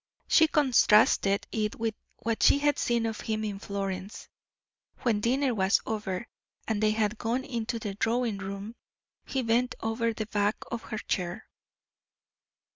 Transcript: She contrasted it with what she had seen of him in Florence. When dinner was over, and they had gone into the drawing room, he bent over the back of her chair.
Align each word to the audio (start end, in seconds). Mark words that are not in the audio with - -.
She 0.27 0.47
contrasted 0.47 1.45
it 1.51 1.75
with 1.75 1.93
what 2.23 2.41
she 2.41 2.57
had 2.57 2.79
seen 2.79 3.05
of 3.05 3.19
him 3.21 3.43
in 3.43 3.59
Florence. 3.59 4.29
When 5.03 5.19
dinner 5.19 5.53
was 5.53 5.79
over, 5.85 6.25
and 6.67 6.81
they 6.81 6.89
had 6.89 7.19
gone 7.19 7.43
into 7.45 7.77
the 7.77 7.93
drawing 7.93 8.39
room, 8.39 8.73
he 9.25 9.43
bent 9.43 9.75
over 9.79 10.11
the 10.11 10.25
back 10.25 10.55
of 10.71 10.81
her 10.85 10.97
chair. 10.97 11.47